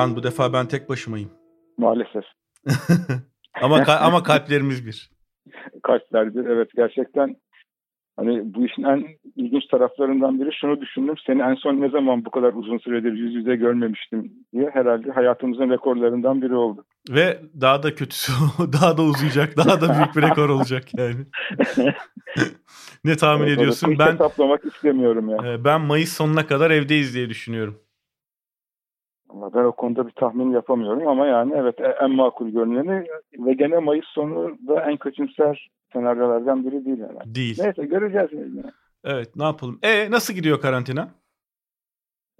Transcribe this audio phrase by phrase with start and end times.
[0.00, 1.30] Can bu defa ben tek başımayım.
[1.78, 2.24] Maalesef.
[3.62, 5.10] ama ama kalplerimiz bir.
[5.82, 7.36] Kalpler bir evet gerçekten
[8.16, 11.14] hani bu işin en ilginç taraflarından biri şunu düşündüm.
[11.26, 15.70] Seni en son ne zaman bu kadar uzun süredir yüz yüze görmemiştim diye herhalde hayatımızın
[15.70, 16.84] rekorlarından biri oldu.
[17.10, 18.32] Ve daha da kötüsü
[18.72, 19.56] daha da uzayacak.
[19.56, 21.16] Daha da büyük bir rekor olacak yani.
[23.04, 23.96] ne tahmin evet, ediyorsun?
[23.98, 25.36] Ben hesaplamak istemiyorum ya.
[25.44, 25.64] Yani.
[25.64, 27.80] Ben Mayıs sonuna kadar evdeyiz diye düşünüyorum.
[29.32, 33.06] Ama ben o konuda bir tahmin yapamıyorum ama yani evet e, en makul görüneni
[33.38, 37.34] ve gene Mayıs sonu da en kötümser senaryolardan biri değil herhalde.
[37.34, 37.58] Değil.
[37.62, 38.32] Neyse göreceğiz.
[38.32, 38.72] Yani.
[39.04, 39.78] Evet ne yapalım.
[39.82, 41.08] E nasıl gidiyor karantina?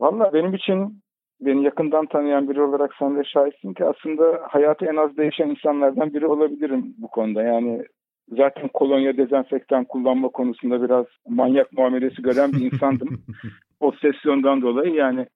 [0.00, 1.02] Valla benim için
[1.40, 6.14] beni yakından tanıyan biri olarak sen de şahitsin ki aslında hayatı en az değişen insanlardan
[6.14, 7.42] biri olabilirim bu konuda.
[7.42, 7.84] Yani
[8.28, 13.22] zaten kolonya dezenfektan kullanma konusunda biraz manyak muamelesi gören bir insandım.
[13.80, 15.26] Obsesyondan dolayı yani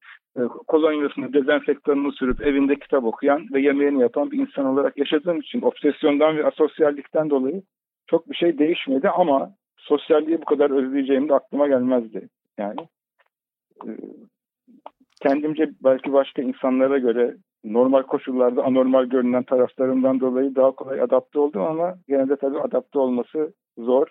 [0.66, 6.36] kolonyasını, dezenfektanını sürüp evinde kitap okuyan ve yemeğini yapan bir insan olarak yaşadığım için obsesyondan
[6.36, 7.62] ve asosyallikten dolayı
[8.06, 12.28] çok bir şey değişmedi ama sosyalliği bu kadar özleyeceğim de aklıma gelmezdi.
[12.58, 12.80] Yani
[13.86, 13.90] e,
[15.22, 21.62] kendimce belki başka insanlara göre normal koşullarda anormal görünen taraflarından dolayı daha kolay adapte oldum
[21.62, 24.06] ama genelde tabii adapte olması zor.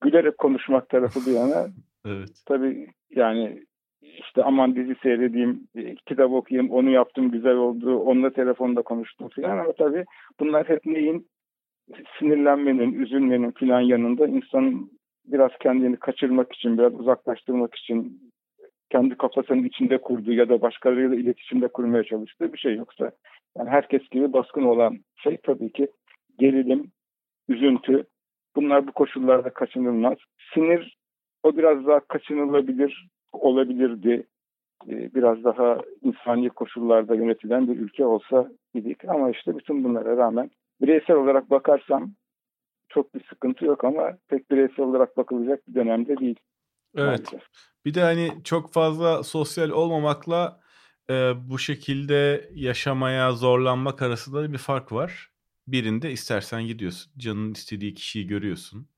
[0.00, 1.66] Gülerek konuşmak tarafı bir yana.
[2.06, 2.28] evet.
[2.46, 3.62] Tabii yani
[4.02, 5.68] işte aman dizi seyredeyim,
[6.06, 10.04] kitap okuyayım, onu yaptım güzel oldu, onunla telefonda konuştum falan ama tabii
[10.40, 11.26] bunlar hep neyin
[12.18, 14.90] sinirlenmenin, üzülmenin falan yanında insanın
[15.24, 18.20] biraz kendini kaçırmak için, biraz uzaklaştırmak için
[18.90, 23.10] kendi kafasının içinde kurduğu ya da başkalarıyla iletişimde kurmaya çalıştığı bir şey yoksa
[23.58, 25.88] yani herkes gibi baskın olan şey tabii ki
[26.38, 26.90] gerilim,
[27.48, 28.04] üzüntü.
[28.56, 30.18] Bunlar bu koşullarda kaçınılmaz.
[30.54, 30.98] Sinir
[31.42, 34.26] o biraz daha kaçınılabilir olabilirdi.
[34.88, 39.04] Ee, biraz daha insani koşullarda yönetilen bir ülke olsa idik.
[39.04, 40.50] Ama işte bütün bunlara rağmen
[40.80, 42.12] bireysel olarak bakarsam
[42.88, 46.36] çok bir sıkıntı yok ama pek bireysel olarak bakılacak bir dönemde değil.
[46.96, 47.06] Evet.
[47.06, 47.42] Maalesef.
[47.84, 50.60] Bir de hani çok fazla sosyal olmamakla
[51.10, 55.30] e, bu şekilde yaşamaya zorlanmak arasında bir fark var.
[55.66, 57.12] Birinde istersen gidiyorsun.
[57.18, 58.88] Canın istediği kişiyi görüyorsun.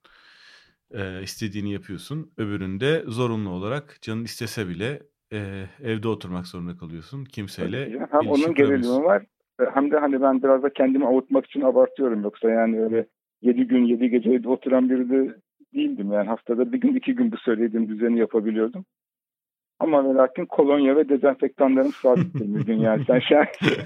[0.95, 2.33] E, istediğini yapıyorsun.
[2.37, 5.03] Öbüründe zorunlu olarak canın istese bile
[5.33, 7.25] e, evde oturmak zorunda kalıyorsun.
[7.25, 9.23] Kimseyle Hem onun gerilimi var
[9.61, 12.23] e, hem de hani ben biraz da kendimi avutmak için abartıyorum.
[12.23, 13.07] Yoksa yani öyle
[13.43, 15.35] 7 gün 7 gece evde oturan biri de
[15.75, 16.13] değildim.
[16.13, 18.85] Yani haftada bir gün iki gün bu söylediğim düzeni yapabiliyordum.
[19.81, 23.05] Ama ve lakin kolonya ve dezenfektanlarım sabittir gün yani.
[23.07, 23.61] Sen şahit.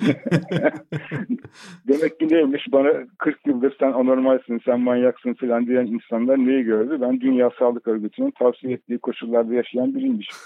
[1.88, 6.98] Demek ki neymiş bana 40 yıldır sen anormalsin, sen manyaksın falan diyen insanlar neyi gördü?
[7.00, 10.30] Ben Dünya Sağlık Örgütü'nün tavsiye ettiği koşullarda yaşayan biriymiş.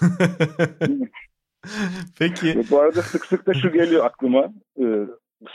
[2.19, 2.59] Peki.
[2.59, 4.53] Ve bu arada sık sık da şu geliyor aklıma.
[4.79, 5.07] Ee,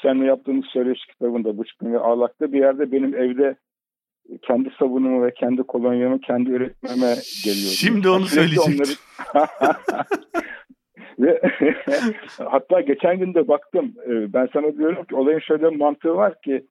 [0.02, 3.56] seninle yaptığımız söyleşi kitabında Bıçkın ve Ağlak'ta bir yerde benim evde
[4.42, 7.14] kendi sabunumu ve kendi kolonyamı kendi üretmeme
[7.44, 7.72] geliyor.
[7.76, 8.96] Şimdi onu söyleyecektim.
[9.34, 9.76] Onları...
[11.18, 11.40] ve
[12.38, 13.94] hatta geçen gün de baktım.
[14.06, 16.66] E, ben sana diyorum ki olayın şöyle bir mantığı var ki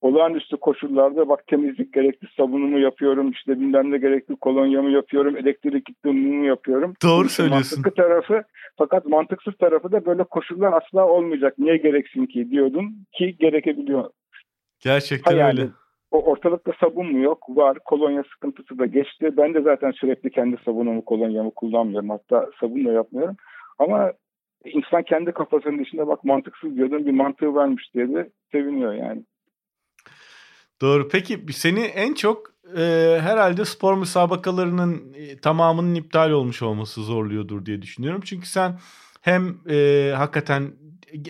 [0.00, 6.46] olağanüstü koşullarda bak temizlik gerekli sabunumu yapıyorum işte bilmem ne gerekli kolonyamı yapıyorum elektrik gittiğimi
[6.46, 6.94] yapıyorum.
[7.02, 7.78] Doğru söylüyorsun.
[7.78, 8.42] Mantıklı tarafı
[8.76, 11.54] fakat mantıksız tarafı da böyle koşullar asla olmayacak.
[11.58, 14.10] Niye gereksin ki diyordum ki gerekebiliyor.
[14.80, 15.60] Gerçekten Hayali.
[15.60, 15.70] öyle.
[16.10, 17.44] O ortalıkta sabun mu yok?
[17.48, 17.78] Var.
[17.84, 19.36] Kolonya sıkıntısı da geçti.
[19.36, 22.10] Ben de zaten sürekli kendi sabunumu, kolonyamı kullanmıyorum.
[22.10, 23.36] Hatta sabun da yapmıyorum.
[23.78, 24.12] Ama
[24.64, 29.24] insan kendi kafasının içinde bak mantıksız diyordun bir mantığı varmış diye de seviniyor yani.
[30.80, 31.08] Doğru.
[31.08, 32.82] Peki seni en çok e,
[33.20, 38.20] herhalde spor müsabakalarının e, tamamının iptal olmuş olması zorluyordur diye düşünüyorum.
[38.24, 38.78] Çünkü sen
[39.22, 40.72] hem e, hakikaten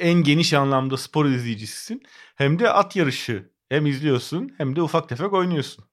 [0.01, 2.03] en geniş anlamda spor izleyicisisin
[2.37, 5.85] hem de at yarışı hem izliyorsun hem de ufak tefek oynuyorsun.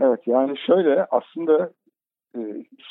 [0.00, 1.72] Evet yani şöyle aslında
[2.36, 2.40] e,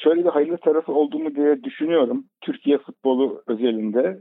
[0.03, 2.25] şöyle bir hayırlı tarafı olduğunu diye düşünüyorum.
[2.41, 4.19] Türkiye futbolu özelinde.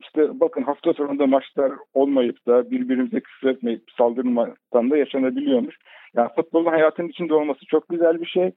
[0.00, 5.76] İşte bakın hafta sonunda maçlar olmayıp da birbirimize küfür etmeyip saldırmadan da yaşanabiliyormuş.
[6.14, 8.52] Yani futbolun hayatın içinde olması çok güzel bir şey.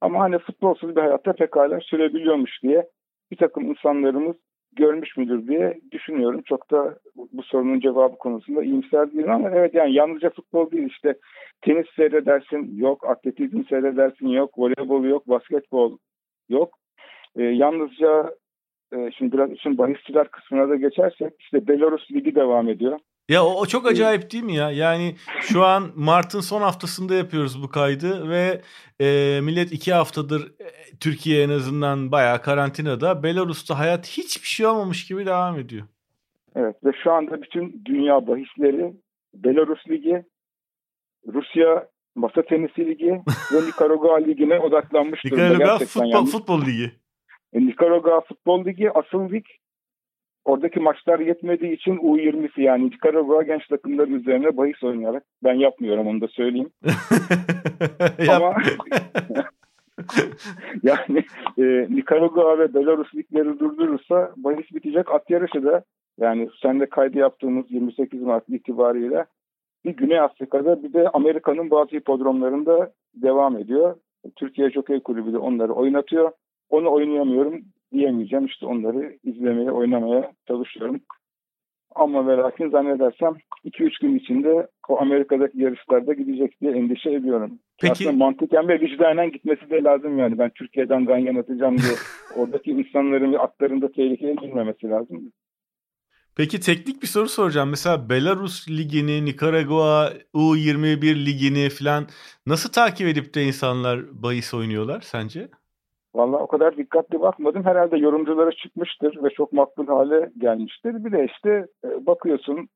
[0.00, 2.88] Ama hani futbolsuz bir hayatta pekala sürebiliyormuş diye
[3.30, 4.36] bir takım insanlarımız
[4.72, 6.42] görmüş müdür diye düşünüyorum.
[6.42, 6.98] Çok da
[7.32, 11.14] bu sorunun cevabı konusunda iyimser değilim ama evet yani yalnızca futbol değil işte
[11.62, 15.98] tenis seyredersin yok, atletizm seyredersin yok, voleybol yok, basketbol
[16.48, 16.74] yok.
[17.36, 18.34] E, yalnızca
[18.92, 22.98] e, şimdi biraz için bahisçiler kısmına da geçersek işte Belarus Ligi devam ediyor.
[23.30, 24.70] Ya o, o çok acayip değil mi ya?
[24.70, 28.60] Yani şu an Mart'ın son haftasında yapıyoruz bu kaydı ve
[29.00, 30.66] e, millet iki haftadır e,
[31.00, 33.22] Türkiye en azından bayağı karantinada.
[33.22, 35.86] Belarus'ta hayat hiçbir şey olmamış gibi devam ediyor.
[36.56, 38.92] Evet ve şu anda bütün dünya bahisleri
[39.34, 40.24] Belarus Ligi,
[41.32, 43.10] Rusya Masa Tenisi Ligi
[43.52, 45.48] ve Nikaragua Ligi'ne odaklanmış durumda.
[45.48, 46.26] Nikaragua futbol, yani.
[46.26, 46.92] futbol Ligi.
[47.52, 49.44] E, Nikaragua Futbol Ligi asıl lig
[50.50, 56.20] oradaki maçlar yetmediği için U20'si yani Nikaragua genç takımları üzerine bahis oynayarak ben yapmıyorum onu
[56.20, 56.70] da söyleyeyim.
[58.28, 58.52] Ama
[60.82, 61.24] yani
[61.58, 65.82] e, Nikaragua ve Belarus ligleri durdurursa bahis bitecek at yarışı da
[66.20, 69.24] yani sen de kaydı yaptığımız 28 Mart itibariyle
[69.84, 73.96] bir Güney Afrika'da bir de Amerika'nın bazı hipodromlarında devam ediyor.
[74.36, 76.32] Türkiye Jockey Kulübü de onları oynatıyor.
[76.70, 78.46] Onu oynayamıyorum diyemeyeceğim.
[78.46, 81.00] İşte onları izlemeye, oynamaya çalışıyorum.
[81.94, 83.34] Ama ve lakin zannedersem
[83.64, 87.58] 2-3 gün içinde o Amerika'daki yarışlarda gidecek diye endişe ediyorum.
[87.80, 87.92] Peki.
[87.92, 90.38] Aslında mantıken ve vicdanen gitmesi de lazım yani.
[90.38, 91.92] Ben Türkiye'den ganyan atacağım diye
[92.36, 95.32] oradaki insanların ve atların da tehlikeye girmemesi lazım.
[96.36, 97.70] Peki teknik bir soru soracağım.
[97.70, 102.06] Mesela Belarus ligini, Nikaragua U21 ligini falan
[102.46, 105.48] nasıl takip edip de insanlar bahis oynuyorlar sence?
[106.14, 107.64] Valla o kadar dikkatli bakmadım.
[107.64, 111.04] Herhalde yorumcuları çıkmıştır ve çok makbul hale gelmiştir.
[111.04, 112.68] Bir de işte e, bakıyorsun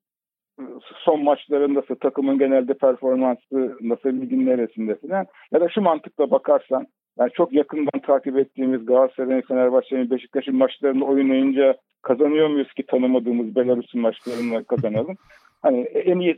[1.04, 5.26] son maçların nasıl, takımın genelde performansı nasıl, ligin neresinde falan.
[5.52, 6.86] Ya da şu mantıkla bakarsan,
[7.18, 14.00] yani çok yakından takip ettiğimiz Galatasaray'ın, Fenerbahçe'nin, Beşiktaş'ın maçlarını oynayınca kazanıyor muyuz ki tanımadığımız Belarus'un
[14.00, 15.16] maçlarını kazanalım?
[15.62, 16.36] Hani en iyi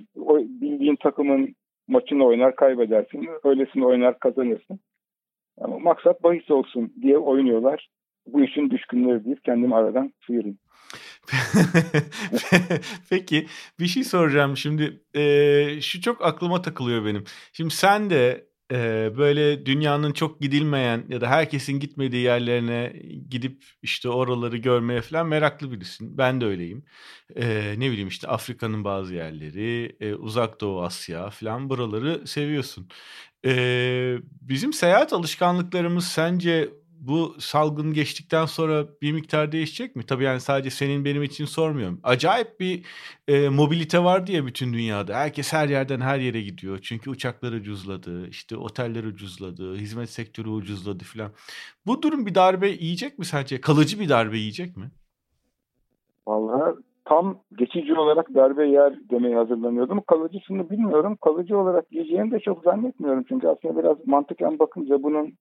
[0.61, 1.55] bildiğin takımın
[1.89, 3.29] maçını oynar kaybedersin.
[3.45, 4.81] Öylesini oynar kazanırsın.
[5.61, 7.89] Ama maksat bahis olsun diye oynuyorlar.
[8.27, 10.59] Bu işin düşkünleri deyip kendimi aradan sıyırayım.
[13.11, 13.47] Peki
[13.81, 17.25] bir şey soracağım şimdi e, şu çok aklıma takılıyor benim.
[17.53, 22.93] Şimdi sen de e, böyle dünyanın çok gidilmeyen ya da herkesin gitmediği yerlerine
[23.31, 26.19] gidip işte oraları görmeye falan meraklı birisin.
[26.19, 26.85] Ben de öyleyim.
[27.37, 32.89] E, ne bileyim işte Afrika'nın bazı yerleri, e, Uzak Doğu Asya falan buraları seviyorsun.
[33.47, 33.53] E,
[34.41, 36.71] bizim seyahat alışkanlıklarımız sence
[37.01, 40.07] bu salgın geçtikten sonra bir miktar değişecek mi?
[40.07, 42.01] Tabii yani sadece senin benim için sormuyorum.
[42.03, 42.85] Acayip bir
[43.29, 45.15] e, mobilite var diye bütün dünyada.
[45.15, 46.79] Herkes her yerden her yere gidiyor.
[46.83, 51.33] Çünkü uçaklar ucuzladı, işte oteller ucuzladı, hizmet sektörü ucuzladı falan.
[51.87, 53.61] Bu durum bir darbe yiyecek mi sence?
[53.61, 54.91] Kalıcı bir darbe yiyecek mi?
[56.27, 60.01] Vallahi tam geçici olarak darbe yer demeye hazırlanıyordum.
[60.01, 61.17] Kalıcısını bilmiyorum.
[61.21, 63.25] Kalıcı olarak yiyeceğini de çok zannetmiyorum.
[63.29, 65.33] Çünkü aslında biraz mantıken bakınca bunun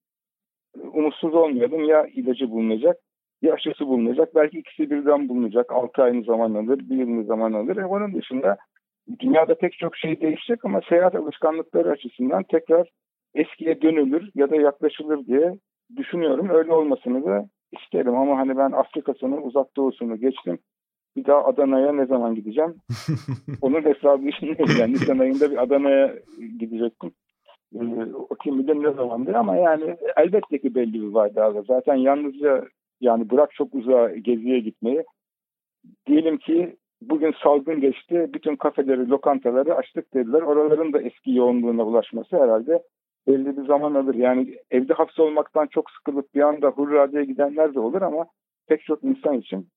[0.94, 1.84] umutsuz olmayalım.
[1.84, 2.98] Ya ilacı bulunacak
[3.42, 4.36] ya aşısı bulunacak.
[4.36, 5.72] Belki ikisi birden bulunacak.
[5.72, 7.78] 6 ayını zaman alır, bir yılını zaman alır.
[7.78, 8.58] E onun dışında
[9.20, 12.90] dünyada pek çok şey değişecek ama seyahat alışkanlıkları açısından tekrar
[13.34, 15.54] eskiye dönülür ya da yaklaşılır diye
[15.96, 16.50] düşünüyorum.
[16.50, 20.60] Öyle olmasını da isterim ama hani ben Afrika'sını, uzak doğusunu geçtim.
[21.16, 22.76] Bir daha Adana'ya ne zaman gideceğim?
[23.62, 24.80] Onun hesabı işindeyim.
[24.80, 26.16] Yani Nisan ayında bir Adana'ya
[26.60, 27.12] gidecektim.
[27.76, 32.64] Ee, o kim bilir ne zamandır ama yani elbette ki belli bir vade Zaten yalnızca
[33.02, 35.04] yani bırak çok uzağa geziye gitmeyi.
[36.08, 38.30] Diyelim ki bugün salgın geçti.
[38.34, 40.42] Bütün kafeleri, lokantaları açtık dediler.
[40.42, 42.84] Oraların da eski yoğunluğuna ulaşması herhalde
[43.28, 44.16] belli bir zaman alır.
[44.16, 48.26] Yani evde hapsolmaktan çok sıkılıp bir anda hurradeye gidenler de olur ama
[48.68, 49.68] pek çok insan için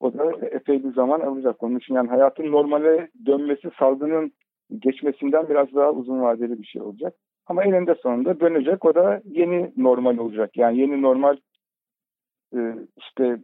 [0.00, 1.62] o da epey bir zaman alacak.
[1.62, 4.32] Onun için yani hayatın normale dönmesi salgının
[4.78, 7.14] geçmesinden biraz daha uzun vadeli bir şey olacak.
[7.46, 8.84] Ama eninde sonunda dönecek.
[8.84, 10.56] O da yeni normal olacak.
[10.56, 11.36] Yani yeni normal
[12.56, 12.58] e,
[12.96, 13.38] işte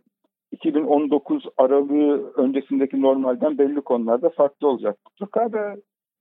[0.53, 4.99] 2019 aralığı öncesindeki normalden belli konularda farklı olacak.
[5.05, 5.77] Mutlaka da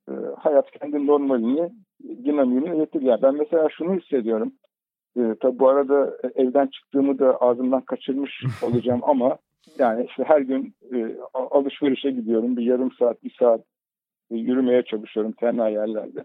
[0.09, 1.69] e, hayat kendi normalini,
[2.03, 3.01] dinamiğini üretir.
[3.01, 4.53] Yani ben mesela şunu hissediyorum.
[5.17, 9.37] E, tabi bu arada evden çıktığımı da ağzımdan kaçırmış olacağım ama
[9.79, 12.57] yani işte her gün e, alışverişe gidiyorum.
[12.57, 13.61] Bir yarım saat, bir saat
[14.31, 16.23] e, yürümeye çalışıyorum tenha yerlerde.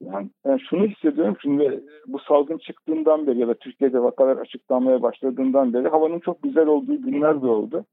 [0.00, 5.72] Yani ben şunu hissediyorum şimdi bu salgın çıktığından beri ya da Türkiye'de vakalar açıklanmaya başladığından
[5.72, 7.84] beri havanın çok güzel olduğu günler de oldu.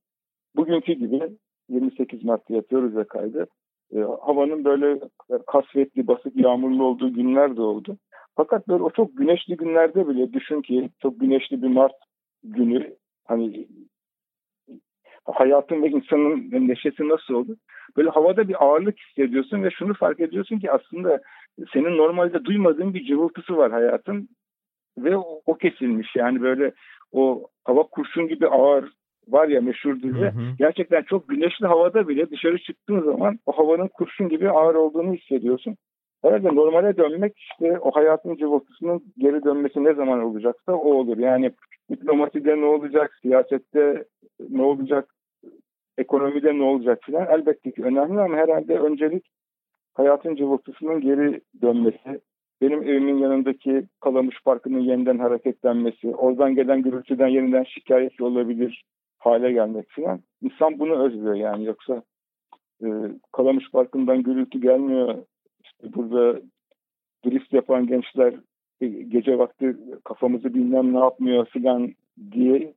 [0.56, 1.22] Bugünkü gibi
[1.70, 3.48] 28 Mart'ta yapıyoruz ve kaydı.
[3.96, 5.00] E, havanın böyle
[5.48, 7.98] kasvetli, basık, yağmurlu olduğu günler de oldu.
[8.36, 11.96] Fakat böyle o çok güneşli günlerde bile düşün ki çok güneşli bir Mart
[12.44, 12.96] günü
[13.26, 13.68] hani
[15.34, 17.56] hayatın ve insanın neşesi nasıl oldu?
[17.98, 21.22] Böyle havada bir ağırlık hissediyorsun ve şunu fark ediyorsun ki aslında
[21.74, 24.30] senin normalde duymadığın bir cıvıltısı var hayatın
[24.98, 26.16] ve o, o kesilmiş.
[26.16, 26.72] Yani böyle
[27.12, 28.92] o hava kurşun gibi ağır
[29.28, 30.32] var ya meşhur dizi.
[30.60, 35.76] Gerçekten çok güneşli havada bile dışarı çıktığın zaman o havanın kurşun gibi ağır olduğunu hissediyorsun.
[36.24, 41.18] Herhalde normale dönmek işte o hayatın cıvıltısının geri dönmesi ne zaman olacaksa o olur.
[41.18, 41.52] Yani
[41.92, 44.04] diplomaside ne olacak, siyasette
[44.50, 45.10] ne olacak,
[45.98, 49.26] ekonomide ne olacak filan elbette ki önemli ama herhalde öncelik
[49.94, 52.22] hayatın cıvıltısının geri dönmesi,
[52.62, 58.86] benim evimin yanındaki Kalamış Parkı'nın yeniden hareketlenmesi, oradan gelen gürültüden yeniden şikayetçi olabilir
[59.18, 60.20] hale gelmek filan.
[60.42, 62.04] İnsan bunu özlüyor yani yoksa
[62.84, 62.88] e,
[63.32, 65.16] Kalamış Parkı'ndan gürültü gelmiyor.
[65.64, 66.42] İşte burada
[67.26, 68.34] drift yapan gençler
[68.82, 71.94] e, gece vakti kafamızı bilmem ne yapmıyor filan
[72.32, 72.74] diye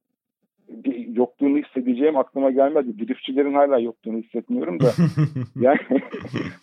[0.70, 2.98] bir yokluğunu hissedeceğim aklıma gelmedi.
[2.98, 4.90] Driftçilerin hala yokluğunu hissetmiyorum da.
[5.60, 5.78] yani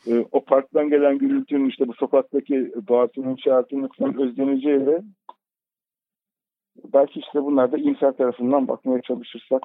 [0.07, 5.01] e, o parktan gelen gürültünün işte bu sokaktaki doğasının çağrısının falan özleneceği ve
[6.93, 9.63] belki işte bunlar da imsal tarafından bakmaya çalışırsak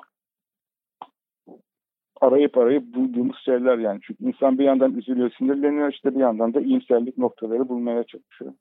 [2.20, 4.00] arayıp arayıp bulduğumuz şeyler yani.
[4.02, 8.52] Çünkü insan bir yandan üzülüyor, sinirleniyor işte bir yandan da iyimserlik noktaları bulmaya çalışıyor.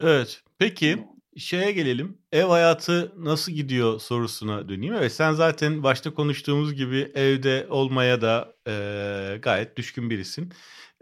[0.00, 0.42] Evet.
[0.58, 0.96] Peki
[1.36, 2.18] şeye gelelim.
[2.32, 4.94] Ev hayatı nasıl gidiyor sorusuna döneyim.
[4.94, 10.52] Evet sen zaten başta konuştuğumuz gibi evde olmaya da e, gayet düşkün birisin.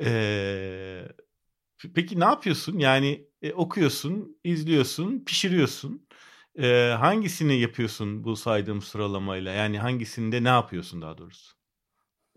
[0.02, 1.08] E,
[1.94, 2.78] peki ne yapıyorsun?
[2.78, 6.06] Yani e, okuyorsun, izliyorsun, pişiriyorsun.
[6.58, 9.52] E, hangisini yapıyorsun bu saydığım sıralamayla?
[9.52, 11.56] Yani hangisinde ne yapıyorsun daha doğrusu?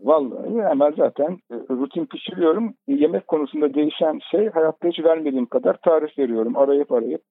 [0.00, 2.74] Vallahi hemen zaten e, rutin pişiriyorum.
[2.88, 6.56] Yemek konusunda değişen şey hayatta hiç vermediğim kadar tarif veriyorum.
[6.56, 7.22] Arayıp arayıp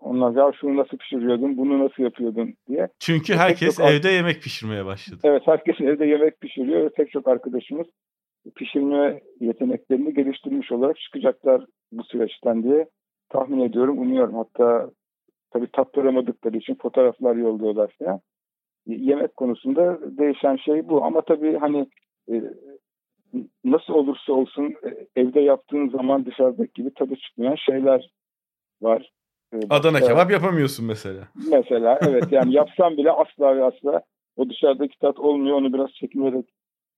[0.00, 2.88] onlar ya şunu nasıl pişiriyordun, bunu nasıl yapıyordun diye.
[3.00, 5.20] Çünkü herkes çok evde yemek pişirmeye başladı.
[5.24, 7.86] Evet, herkes evde yemek pişiriyor ve pek çok arkadaşımız
[8.56, 12.88] pişirme yeteneklerini geliştirmiş olarak çıkacaklar bu süreçten diye
[13.28, 14.34] tahmin ediyorum, umuyorum.
[14.34, 14.90] Hatta
[15.50, 18.20] tabii tattıramadıkları için fotoğraflar yolluyorlar ya.
[18.86, 21.04] Yemek konusunda değişen şey bu.
[21.04, 21.86] Ama tabii hani
[22.30, 22.42] e,
[23.64, 28.10] nasıl olursa olsun e, evde yaptığın zaman dışarıdaki gibi tadı çıkmayan şeyler
[28.82, 29.10] var.
[29.70, 31.28] Adana kebap yapamıyorsun mesela.
[31.50, 34.02] Mesela evet yani yapsam bile asla ve asla
[34.36, 35.56] o dışarıdaki tat olmuyor.
[35.56, 36.46] Onu biraz çekinerek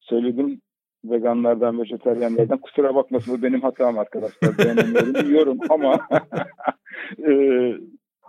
[0.01, 0.61] söyledim
[1.05, 2.59] veganlardan, vejeteryenlerden.
[2.63, 4.59] Kusura bakmasın bu benim hatam arkadaşlar.
[4.59, 5.95] Beğenemiyorum, yiyorum ama
[7.29, 7.33] e,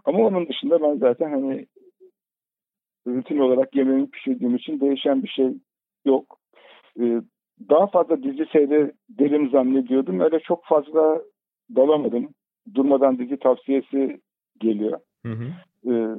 [0.06, 1.68] ama onun dışında ben zaten hani
[3.08, 5.54] rutin olarak yemeğimi pişirdiğim için değişen bir şey
[6.06, 6.38] yok.
[7.00, 7.22] E,
[7.70, 10.20] daha fazla dizi seyrederim zannediyordum.
[10.20, 11.22] Öyle çok fazla
[11.76, 12.30] dalamadım
[12.74, 14.22] durmadan dizi tavsiyesi
[14.60, 15.00] geliyor.
[15.26, 15.46] Hı hı.
[15.92, 16.16] Ee,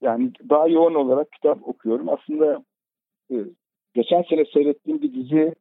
[0.00, 2.08] yani daha yoğun olarak kitap okuyorum.
[2.08, 2.64] Aslında
[3.30, 3.36] e,
[3.94, 5.54] geçen sene seyrettiğim bir dizi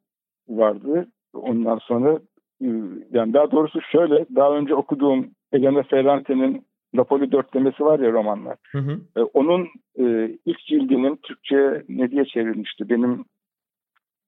[0.49, 1.07] vardı.
[1.33, 2.19] Ondan sonra
[2.61, 2.67] e,
[3.11, 8.57] yani daha doğrusu şöyle daha önce okuduğum Elena Ferrante'nin Napoli dörtlemesi var ya romanlar.
[8.71, 8.99] Hı hı.
[9.17, 9.67] E, onun
[9.99, 12.89] e, ilk cildinin Türkçe ne diye çevrilmişti?
[12.89, 13.25] Benim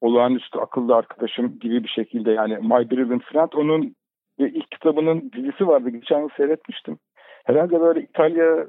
[0.02, 3.96] olağanüstü akıllı arkadaşım gibi bir şekilde yani My Brilliant Friend onun
[4.42, 5.90] ve ilk kitabının dizisi vardı.
[5.90, 6.98] Geçen yıl seyretmiştim.
[7.46, 8.68] Herhalde böyle İtalya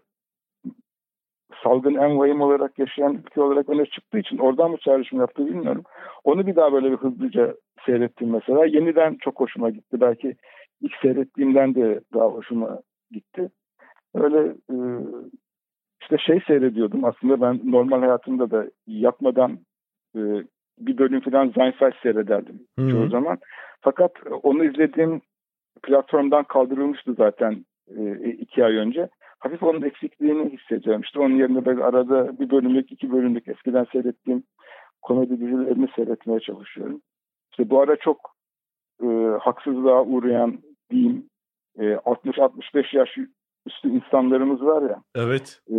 [1.62, 5.85] salgın en vahim olarak yaşayan ülke olarak öne çıktığı için oradan mı çağrışım yaptı bilmiyorum.
[6.25, 7.55] Onu bir daha böyle bir hızlıca
[7.87, 8.67] seyrettim mesela.
[8.67, 10.00] Yeniden çok hoşuma gitti.
[10.00, 10.37] Belki
[10.81, 12.79] ilk seyrettiğimden de daha hoşuma
[13.11, 13.50] gitti.
[14.14, 14.76] Öyle e,
[16.02, 17.05] işte şey seyrediyordum.
[17.05, 19.59] Aslında ben normal hayatımda da yapmadan
[20.17, 20.21] e,
[20.79, 22.91] bir bölüm falan Seinfeld seyrederdim hmm.
[22.91, 23.38] çoğu zaman.
[23.81, 24.12] Fakat
[24.43, 25.21] onu izlediğim
[25.83, 27.64] platformdan kaldırılmıştı zaten
[27.97, 29.09] e, iki ay önce.
[29.38, 31.02] Hafif onun eksikliğini hissediyorum.
[31.02, 34.43] İşte onun yerine böyle arada bir bölümlük, iki bölümlük eskiden seyrettiğim
[35.02, 37.00] komedi dizilerini seyretmeye çalışıyorum.
[37.50, 38.35] İşte bu ara çok
[39.02, 39.07] e,
[39.41, 40.59] haksızlığa uğrayan
[40.91, 41.26] diyeyim
[41.79, 43.09] e, 60-65 yaş
[43.67, 45.02] üstü insanlarımız var ya.
[45.14, 45.61] Evet.
[45.71, 45.76] E,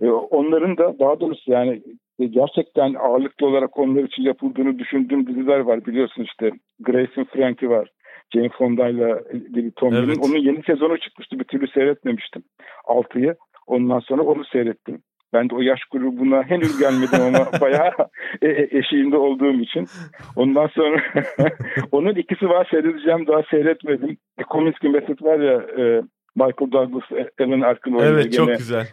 [0.06, 1.82] e, onların da daha doğrusu yani
[2.18, 5.86] e, gerçekten ağırlıklı olarak onlar için yapıldığını düşündüğüm diziler var.
[5.86, 7.90] Biliyorsun işte Grace and Frankie var.
[8.34, 10.18] Jane Fonda'yla bir Tom evet.
[10.22, 11.38] Onun yeni sezonu çıkmıştı.
[11.38, 12.42] Bir türlü seyretmemiştim.
[12.84, 13.34] Altıyı.
[13.66, 15.02] Ondan sonra onu seyrettim.
[15.32, 17.90] Ben de o yaş grubuna henüz gelmedim ama bayağı
[18.42, 19.86] e, e, eşiğinde olduğum için.
[20.36, 21.02] Ondan sonra
[21.92, 24.16] onun ikisi var seyredeceğim daha seyretmedim.
[24.36, 26.02] The Kominsky Method var ya e,
[26.36, 28.14] Michael Douglas, Alan Arkin oynuyor.
[28.14, 28.32] Evet gene.
[28.32, 28.86] çok güzel.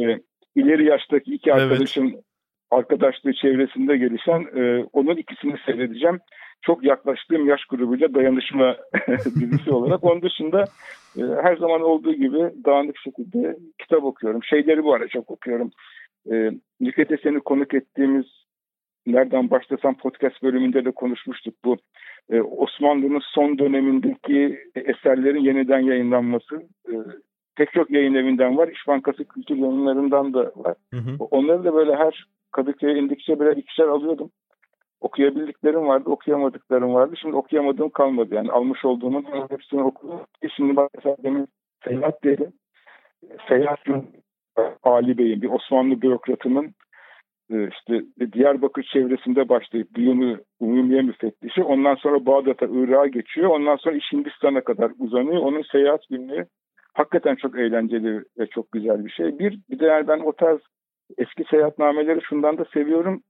[0.00, 0.20] E,
[0.56, 2.24] ileri yaştaki iki arkadaşın evet.
[2.70, 6.18] arkadaşlığı çevresinde gelişen e, onun ikisini seyredeceğim
[6.62, 8.76] çok yaklaştığım yaş grubuyla dayanışma
[9.24, 10.04] dizisi olarak.
[10.04, 10.64] Onun dışında
[11.16, 14.44] e, her zaman olduğu gibi dağınık şekilde kitap okuyorum.
[14.44, 15.70] Şeyleri bu ara çok okuyorum.
[16.32, 16.50] E,
[16.80, 18.26] Nükhet Esen'i konuk ettiğimiz
[19.06, 21.76] nereden başlasam podcast bölümünde de konuşmuştuk bu.
[22.30, 26.62] E, Osmanlı'nın son dönemindeki eserlerin yeniden yayınlanması.
[26.88, 26.94] E,
[27.56, 28.68] pek çok yayın evinden var.
[28.68, 30.74] İş Bankası Kültür Yayınlarından da var.
[30.94, 31.16] Hı hı.
[31.30, 34.30] Onları da böyle her Kadıköy'e indikçe birer ikişer alıyordum.
[35.00, 37.14] Okuyabildiklerim vardı, okuyamadıklarım vardı.
[37.20, 38.34] Şimdi okuyamadığım kalmadı.
[38.34, 40.20] Yani almış olduğumun hepsini okudum.
[40.56, 41.48] Şimdi bak mesela demin
[41.84, 42.52] Seyahat dedim.
[43.48, 43.78] Seyahat
[44.82, 46.74] Ali Bey'in bir Osmanlı bürokratının
[47.50, 48.02] e, işte
[48.32, 53.50] Diyarbakır çevresinde başlayıp Diyunu Umumiye müfettişi ondan sonra Bağdat'a Irak'a geçiyor.
[53.50, 55.42] Ondan sonra iş Hindistan'a kadar uzanıyor.
[55.42, 56.46] Onun seyahat günlüğü
[56.94, 59.38] hakikaten çok eğlenceli ve çok güzel bir şey.
[59.38, 60.60] Bir, bir de yani ben o tarz
[61.18, 63.22] eski seyahatnameleri şundan da seviyorum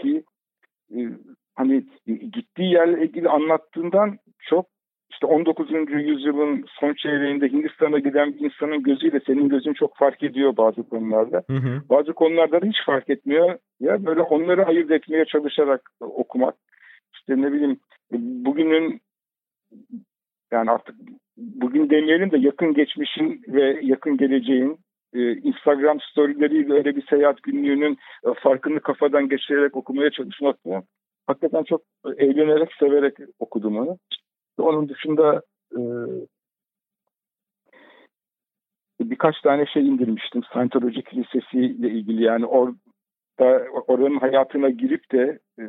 [0.00, 0.22] ki
[1.54, 4.66] hani gittiği yerle ilgili anlattığından çok
[5.10, 5.70] işte 19.
[5.90, 11.42] yüzyılın son çeyreğinde Hindistan'a giden bir insanın gözüyle senin gözün çok fark ediyor bazı konularda.
[11.50, 11.82] Hı hı.
[11.90, 13.58] Bazı konularda da hiç fark etmiyor.
[13.80, 16.54] Ya böyle onları ayırt etmeye çalışarak okumak.
[17.14, 17.80] İşte ne bileyim
[18.12, 19.00] bugünün
[20.52, 20.94] yani artık
[21.36, 24.78] bugün demeyelim de yakın geçmişin ve yakın geleceğin
[25.14, 30.82] e, Instagram storyleriyle öyle bir seyahat günlüğünün e, farkını kafadan geçirerek okumaya çalışmak mı?
[31.26, 31.82] Hakikaten çok
[32.16, 33.98] eğlenerek, severek okudum onu.
[34.58, 35.80] Onun dışında e,
[39.00, 40.42] birkaç tane şey indirmiştim.
[40.42, 45.64] Scientology Kilisesi ile ilgili yani orada oranın hayatına girip de e,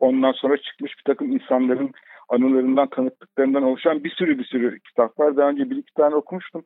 [0.00, 1.90] ondan sonra çıkmış bir takım insanların
[2.28, 5.36] anılarından, tanıklıklarından oluşan bir sürü bir sürü kitap var.
[5.36, 6.64] Daha önce bir iki tane okumuştum.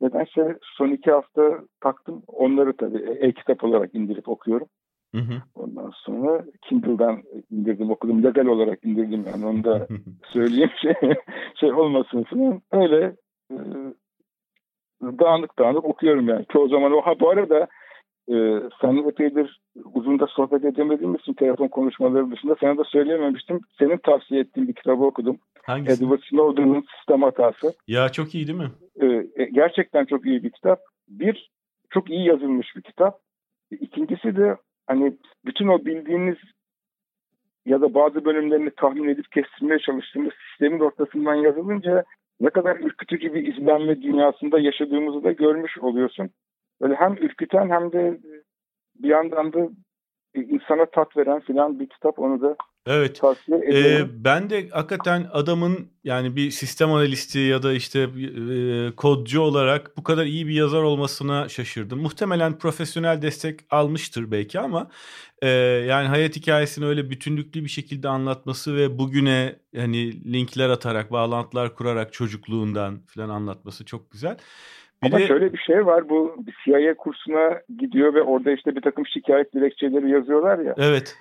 [0.00, 2.22] Nedense son iki hafta taktım.
[2.26, 4.66] Onları tabii e-kitap olarak indirip okuyorum.
[5.14, 5.42] Hı hı.
[5.54, 8.24] Ondan sonra Kindle'dan indirdim okudum.
[8.24, 9.86] Legal olarak indirdim yani onu da
[10.32, 10.94] söyleyeyim şey,
[11.60, 12.62] şey olmasın falan.
[12.72, 13.16] Öyle
[13.50, 13.56] e,
[15.02, 16.46] dağınık dağınık okuyorum yani.
[16.52, 17.00] Çoğu zaman o.
[17.00, 17.66] Ha bu arada
[18.30, 18.34] e,
[18.80, 19.60] sen epeydir
[19.94, 23.60] uzun da sohbet edemediğim için telefon konuşmaları dışında sana da söyleyememiştim.
[23.78, 25.38] Senin tavsiye ettiğin bir kitabı okudum.
[25.68, 26.04] Hangisi?
[26.04, 27.74] Edward Snowden'ın Sistem Hatası.
[27.86, 28.70] Ya çok iyi değil mi?
[29.36, 30.80] E, gerçekten çok iyi bir kitap.
[31.08, 31.50] Bir,
[31.90, 33.20] çok iyi yazılmış bir kitap.
[33.70, 36.36] İkincisi de hani bütün o bildiğiniz
[37.66, 42.04] ya da bazı bölümlerini tahmin edip kestirmeye çalıştığımız sistemin ortasından yazılınca
[42.40, 46.30] ne kadar ürkütücü bir izlenme dünyasında yaşadığımızı da görmüş oluyorsun.
[46.80, 48.18] Böyle hem ürküten hem de
[48.94, 49.68] bir yandan da
[50.34, 52.56] insana tat veren filan bir kitap onu da
[52.88, 53.20] Evet.
[53.72, 59.96] Ee, ben de hakikaten adamın yani bir sistem analisti ya da işte e, kodcu olarak
[59.96, 62.00] bu kadar iyi bir yazar olmasına şaşırdım.
[62.00, 64.88] Muhtemelen profesyonel destek almıştır belki ama
[65.42, 65.48] e,
[65.88, 72.12] yani hayat hikayesini öyle bütünlüklü bir şekilde anlatması ve bugüne hani linkler atarak, bağlantılar kurarak
[72.12, 74.36] çocukluğundan falan anlatması çok güzel.
[75.02, 75.26] Bir Ama de...
[75.26, 80.10] şöyle bir şey var bu CIA kursuna gidiyor ve orada işte bir takım şikayet dilekçeleri
[80.10, 80.74] yazıyorlar ya.
[80.78, 81.16] Evet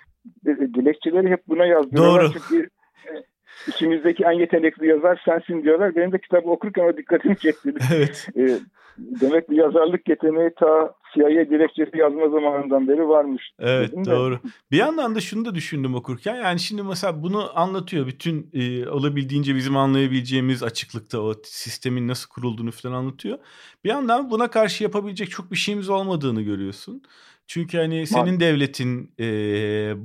[0.45, 2.21] dilekçeleri hep buna yazdırıyorlar.
[2.21, 2.31] Doğru.
[2.33, 2.69] Çünkü
[3.05, 3.23] e,
[3.67, 5.95] içimizdeki en yetenekli yazar sensin diyorlar.
[5.95, 7.73] Benim de kitabı okurken o dikkatimi çekti.
[7.93, 8.27] Evet.
[8.37, 8.59] E,
[8.97, 13.51] demek bir yazarlık yeteneği ta CIA dilekçesi yazma zamanından beri varmış.
[13.59, 14.35] Evet doğru.
[14.35, 14.39] De.
[14.71, 16.35] Bir yandan da şunu da düşündüm okurken.
[16.35, 18.07] Yani şimdi mesela bunu anlatıyor.
[18.07, 23.37] Bütün e, olabildiğince bizim anlayabileceğimiz açıklıkta o sistemin nasıl kurulduğunu falan anlatıyor.
[23.83, 27.01] Bir yandan buna karşı yapabilecek çok bir şeyimiz olmadığını görüyorsun.
[27.47, 29.25] Çünkü hani senin Mal- devletin e,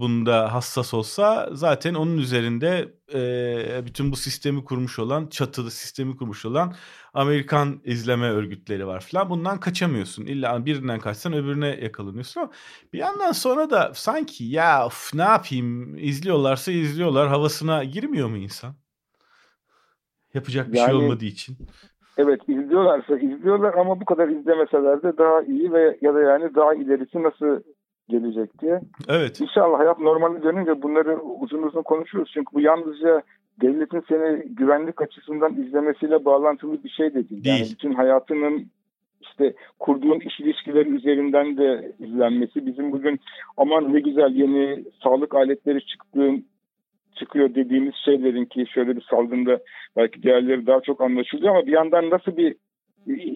[0.01, 6.45] bunda hassas olsa zaten onun üzerinde e, bütün bu sistemi kurmuş olan, çatılı sistemi kurmuş
[6.45, 6.75] olan
[7.15, 9.31] Amerikan izleme örgütleri var falan.
[9.31, 10.27] Bundan kaçamıyorsun.
[10.27, 12.51] İlla birinden kaçsan öbürüne yakalanıyorsun ama
[12.93, 18.77] bir yandan sonra da sanki ya of, ne yapayım izliyorlarsa izliyorlar havasına girmiyor mu insan?
[20.35, 21.59] Yapacak bir şey yani, şey olmadığı için.
[22.19, 26.75] Evet izliyorlarsa izliyorlar ama bu kadar izlemeseler de daha iyi ve ya da yani daha
[26.75, 27.61] ilerisi nasıl
[28.09, 28.81] gelecek diye.
[29.09, 29.41] Evet.
[29.41, 32.31] İnşallah hayat normale dönünce bunları uzun uzun konuşuyoruz.
[32.35, 33.23] Çünkü bu yalnızca
[33.61, 37.45] devletin seni güvenlik açısından izlemesiyle bağlantılı bir şey de değil.
[37.45, 37.59] değil.
[37.59, 38.67] Yani bütün hayatının
[39.21, 42.67] işte kurduğun iş ilişkileri üzerinden de izlenmesi.
[42.67, 43.21] Bizim bugün
[43.57, 46.31] aman ne güzel yeni sağlık aletleri çıktı,
[47.15, 49.59] çıkıyor dediğimiz şeylerin ki şöyle bir salgında
[49.97, 52.57] belki değerleri daha çok anlaşılıyor ama bir yandan nasıl bir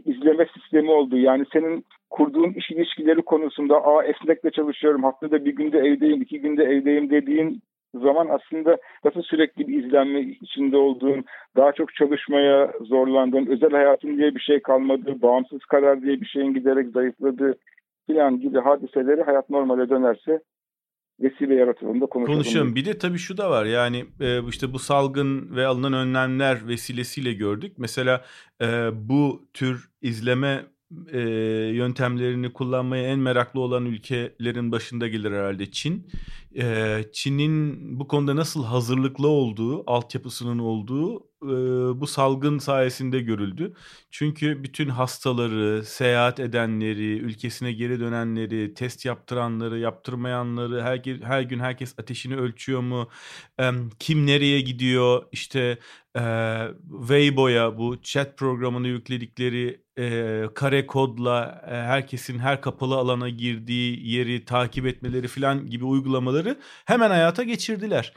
[0.04, 1.18] izleme sistemi oldu.
[1.18, 6.62] Yani senin kurduğun iş ilişkileri konusunda a esnekle çalışıyorum haftada bir günde evdeyim iki günde
[6.64, 7.62] evdeyim dediğin
[7.94, 11.24] zaman aslında nasıl sürekli bir izlenme içinde olduğun,
[11.56, 16.54] daha çok çalışmaya zorlandığın, özel hayatın diye bir şey kalmadı, bağımsız karar diye bir şeyin
[16.54, 17.54] giderek zayıfladığı
[18.06, 20.40] filan gibi hadiseleri hayat normale dönerse
[21.20, 22.42] vesile yaratıldığında konuşalım.
[22.42, 22.74] Konuşalım.
[22.74, 27.32] Bir de tabii şu da var yani e, işte bu salgın ve alınan önlemler vesilesiyle
[27.32, 27.72] gördük.
[27.78, 28.24] Mesela
[28.62, 30.64] e, bu tür izleme
[31.12, 31.20] e,
[31.74, 36.10] yöntemlerini kullanmaya en meraklı olan ülkelerin başında gelir herhalde Çin.
[36.58, 41.50] E, Çin'in bu konuda nasıl hazırlıklı olduğu, altyapısının olduğu e,
[42.00, 43.74] bu salgın sayesinde görüldü.
[44.10, 51.94] Çünkü bütün hastaları, seyahat edenleri, ülkesine geri dönenleri, test yaptıranları, yaptırmayanları, her, her gün herkes
[51.98, 53.08] ateşini ölçüyor mu,
[53.60, 55.78] e, kim nereye gidiyor, işte
[56.16, 56.22] e,
[57.00, 64.44] Weibo'ya bu chat programını yükledikleri e, kare kodla e, herkesin her kapalı alana girdiği yeri
[64.44, 68.12] takip etmeleri falan gibi uygulamaları hemen hayata geçirdiler.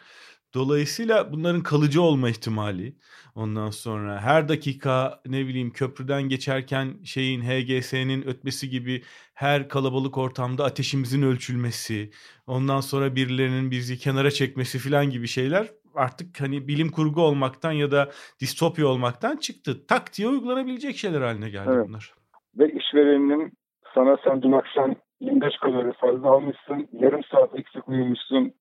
[0.53, 2.95] Dolayısıyla bunların kalıcı olma ihtimali
[3.35, 10.65] ondan sonra her dakika ne bileyim köprüden geçerken şeyin HGS'nin ötmesi gibi her kalabalık ortamda
[10.65, 12.11] ateşimizin ölçülmesi
[12.47, 17.91] ondan sonra birilerinin bizi kenara çekmesi falan gibi şeyler artık hani bilim kurgu olmaktan ya
[17.91, 18.09] da
[18.41, 19.87] distopya olmaktan çıktı.
[19.87, 21.87] Tak diye uygulanabilecek şeyler haline geldi evet.
[21.87, 22.13] bunlar.
[22.57, 23.53] Ve işvereninin
[23.95, 28.53] sana sen dün akşam 25 kalori fazla almışsın, yarım saat eksik uyumuşsun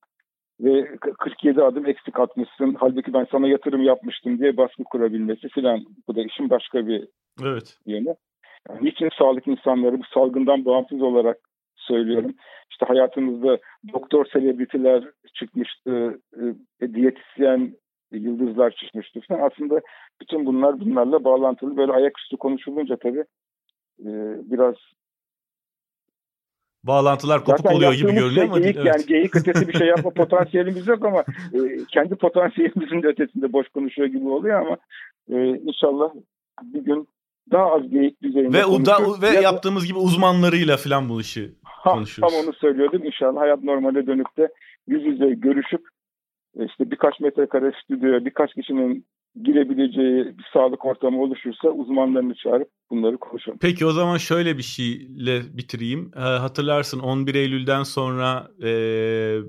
[0.60, 2.76] ve 47 adım eksik atmışsın.
[2.80, 5.84] Halbuki ben sana yatırım yapmıştım diye baskı kurabilmesi filan.
[6.08, 7.08] Bu da işin başka bir
[7.42, 7.78] evet.
[7.86, 8.14] yönü.
[8.68, 11.36] Yani niçin sağlık insanları bu salgından bağımsız olarak
[11.88, 12.34] söylüyorum.
[12.70, 13.58] İşte hayatımızda
[13.92, 16.20] doktor selebritiler çıkmıştı,
[16.80, 17.74] e, diyetisyen
[18.12, 19.50] yıldızlar çıkmıştı falan.
[19.50, 19.80] Aslında
[20.20, 21.76] bütün bunlar bunlarla bağlantılı.
[21.76, 23.24] Böyle ayaküstü konuşulunca tabii
[24.00, 24.10] e,
[24.50, 24.74] biraz
[26.84, 28.86] bağlantılar kopuk Zaten oluyor gibi görünüyor şey, ama geyik, evet.
[28.86, 31.20] yani geyik ötesi bir şey yapma potansiyelimiz yok ama
[31.52, 34.76] e, kendi potansiyelimizin de ötesinde boş konuşuyor gibi oluyor ama
[35.30, 36.10] e, inşallah
[36.62, 37.08] bir gün
[37.52, 41.54] daha az geyik düzeyinde ve, da, ve ya yaptığımız gibi uzmanlarıyla falan bu işi
[41.88, 42.34] ha, konuşuyoruz.
[42.34, 43.04] Tam onu söylüyordum.
[43.04, 44.48] İnşallah hayat normale dönüp de
[44.86, 45.88] yüz yüze görüşüp
[46.58, 49.06] işte birkaç metrekare stüdyoya birkaç kişinin
[49.42, 53.58] girebileceği bir sağlık ortamı oluşursa uzmanlarını çağırıp bunları konuşalım.
[53.60, 56.10] Peki o zaman şöyle bir şeyle bitireyim.
[56.16, 58.70] E, hatırlarsın 11 Eylül'den sonra e,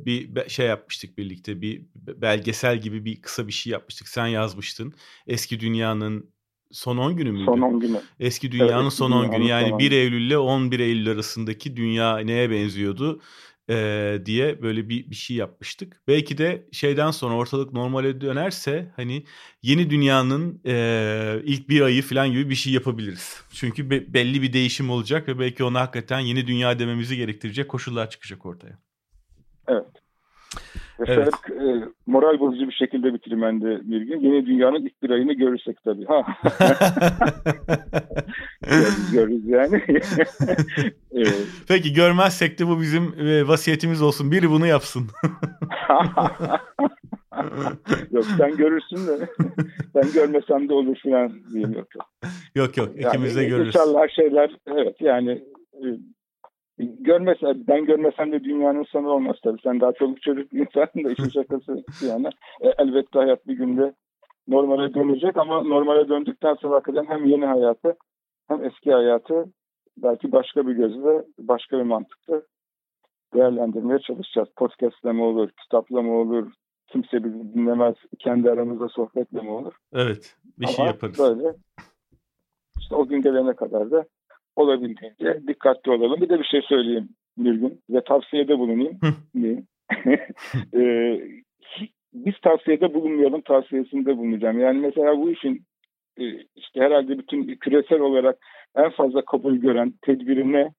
[0.05, 1.61] bir şey yapmıştık birlikte.
[1.61, 4.07] Bir belgesel gibi bir kısa bir şey yapmıştık.
[4.07, 4.93] Sen yazmıştın.
[5.27, 6.29] Eski dünyanın
[6.71, 7.45] Son 10 günü müydü?
[7.45, 8.01] Son 10 günü.
[8.19, 9.47] Eski dünyanın evet, son 10 günü.
[9.47, 13.21] Yani 1 Eylül ile 11 Eylül arasındaki dünya neye benziyordu
[13.69, 16.01] ee, diye böyle bir, bir şey yapmıştık.
[16.07, 19.23] Belki de şeyden sonra ortalık normale dönerse hani
[19.61, 23.41] yeni dünyanın e, ilk bir ayı falan gibi bir şey yapabiliriz.
[23.53, 28.09] Çünkü be, belli bir değişim olacak ve belki ona hakikaten yeni dünya dememizi gerektirecek koşullar
[28.09, 28.79] çıkacak ortaya.
[29.67, 29.98] Evet.
[31.07, 31.33] Evet.
[31.49, 34.19] e, moral bozucu bir şekilde bitireyim ben de bir gün.
[34.19, 36.05] Yeni dünyanın ilk bir ayını görürsek tabii.
[36.05, 36.25] Ha.
[38.61, 39.83] görürüz, görürüz yani.
[41.11, 41.47] evet.
[41.67, 44.31] Peki görmezsek de bu bizim e, vasiyetimiz olsun.
[44.31, 45.03] Biri bunu yapsın.
[48.11, 49.27] yok sen görürsün de
[49.95, 52.05] ben görmesem de olur falan diyeyim yok yok.
[52.55, 53.67] Yok yok ikimiz yani, de görürüz.
[53.67, 55.31] İnşallah şeyler evet yani
[55.73, 55.85] e,
[56.79, 59.61] görmesen, ben görmesem de dünyanın sonu olmaz tabii.
[59.63, 62.27] Sen daha çoluk çocuk bir insansın da işin şakası yani.
[62.61, 63.93] E, elbette hayat bir günde
[64.47, 67.95] normale dönecek ama normale döndükten sonra hakikaten hem yeni hayatı
[68.47, 69.45] hem eski hayatı
[69.97, 72.41] belki başka bir gözle, başka bir mantıkla
[73.33, 74.49] değerlendirmeye çalışacağız.
[74.55, 76.51] Podcast'le mi olur, kitapla mı olur,
[76.87, 79.73] kimse bizi dinlemez, kendi aramızda sohbetle mi olur?
[79.93, 81.19] Evet, bir şey Ama şey yaparız.
[81.19, 81.55] Böyle
[82.79, 84.05] işte o gün gelene kadar da
[84.59, 86.21] olabildiğince dikkatli olalım.
[86.21, 88.99] Bir de bir şey söyleyeyim bir gün ve tavsiyede bulunayım.
[90.75, 91.21] ee,
[92.13, 94.59] biz tavsiyede bulunmayalım tavsiyesinde bulunacağım.
[94.59, 95.61] Yani mesela bu işin
[96.17, 96.23] e,
[96.55, 98.37] işte herhalde bütün küresel olarak
[98.75, 100.71] en fazla kabul gören tedbirine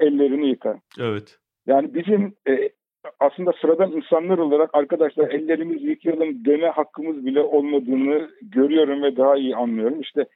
[0.00, 0.78] ellerini yıkar.
[1.00, 1.38] Evet.
[1.66, 2.70] Yani bizim e,
[3.20, 9.56] aslında sıradan insanlar olarak arkadaşlar ellerimizi yıkayalım deme hakkımız bile olmadığını görüyorum ve daha iyi
[9.56, 10.00] anlıyorum.
[10.00, 10.26] İşte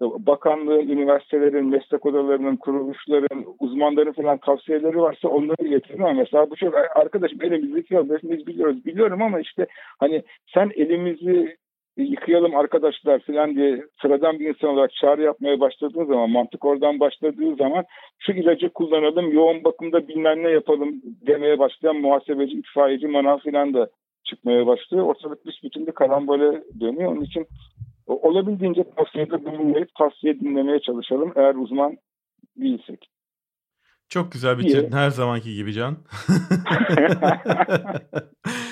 [0.00, 6.74] bakanlığın, üniversitelerin, meslek odalarının, kuruluşların, uzmanların falan tavsiyeleri varsa onları getirin ama mesela bu çok
[6.94, 8.84] arkadaşım elimizi yıkayalım, hepimiz biliyoruz.
[8.84, 9.66] Biliyorum ama işte
[9.98, 10.22] hani
[10.54, 11.56] sen elimizi
[11.96, 17.56] yıkayalım arkadaşlar falan diye sıradan bir insan olarak çağrı yapmaya başladığın zaman, mantık oradan başladığı
[17.56, 17.84] zaman
[18.18, 23.88] şu ilacı kullanalım, yoğun bakımda bilmem ne yapalım demeye başlayan muhasebeci, itfaiyeci, manav falan da
[24.24, 25.06] çıkmaya başlıyor.
[25.06, 27.12] Ortalık bütün bir karambole dönüyor.
[27.12, 27.46] Onun için
[28.14, 31.96] olabildiğince tavsiyede bulunmayıp tavsiye dinlemeye çalışalım eğer uzman
[32.56, 33.10] değilsek.
[34.08, 35.96] Çok güzel bitirdin her zamanki gibi Can.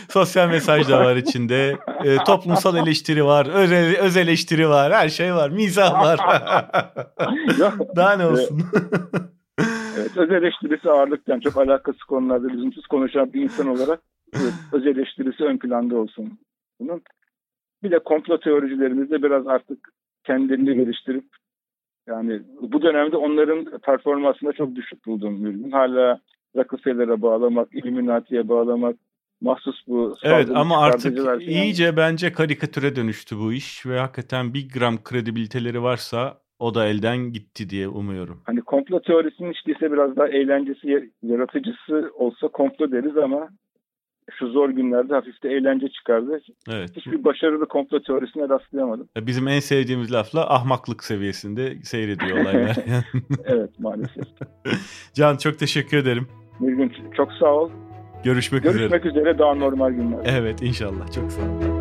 [0.09, 1.77] Sosyal mesaj da var içinde.
[2.05, 3.47] E, toplumsal eleştiri var.
[3.47, 4.93] Öz, öz eleştiri var.
[4.93, 5.51] Her şey var.
[5.51, 6.19] Mizah var.
[7.97, 8.63] Daha ne olsun.
[9.99, 14.01] evet, öz eleştirisi ağırlıktan çok alakası konularda lüzumsuz konuşan bir insan olarak
[14.35, 16.39] evet, öz eleştirisi ön planda olsun.
[16.81, 17.03] Bunun
[17.87, 19.89] bir de komplo teoricilerimiz de biraz artık
[20.25, 21.25] kendilerini geliştirip
[22.09, 25.71] Yani bu dönemde onların performansında çok düşük buldum Mürgün.
[25.71, 26.21] Hala
[26.57, 28.97] Rockefeller'e bağlamak, Illuminati'ye bağlamak,
[29.41, 35.03] mahsus bu Evet ama artık iyice bence karikatüre dönüştü bu iş ve hakikaten bir gram
[35.03, 38.43] kredibiliteleri varsa o da elden gitti diye umuyorum.
[38.45, 43.49] Hani komplo teorisinin işte ise biraz daha eğlencesi, yaratıcısı olsa komplo deriz ama
[44.39, 46.41] şu zor günlerde hafif de eğlence çıkardı.
[46.71, 46.97] Evet.
[46.97, 49.09] Hiçbir başarılı komplo teorisine rastlayamadım.
[49.17, 52.77] E, bizim en sevdiğimiz lafla ahmaklık seviyesinde seyrediyor olaylar.
[53.45, 54.25] evet maalesef.
[55.15, 56.29] Can çok teşekkür ederim.
[56.61, 57.71] Nilgün çok sağ ol.
[58.25, 58.99] Görüşmek, Görüşmek üzere.
[58.99, 60.19] Görüşmek üzere daha normal günler.
[60.25, 61.76] Evet inşallah çok sağ ol.